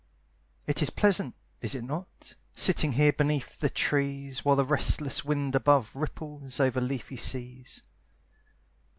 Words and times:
It 0.65 0.81
is 0.81 0.89
pleasant, 0.89 1.35
is 1.61 1.75
it 1.75 1.83
not, 1.83 2.35
Sitting 2.55 2.93
here 2.93 3.13
beneath 3.13 3.59
the 3.59 3.69
trees, 3.69 4.43
While 4.43 4.55
the 4.55 4.65
restless 4.65 5.23
wind 5.23 5.53
above 5.53 5.95
Ripples 5.95 6.59
over 6.59 6.81
leafy 6.81 7.17
seas? 7.17 7.83